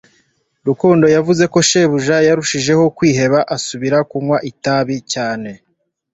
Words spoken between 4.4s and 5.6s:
itabi cyane